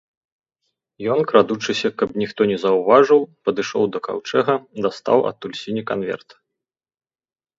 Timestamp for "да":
3.95-3.99